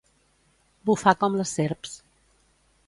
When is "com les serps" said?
1.23-1.95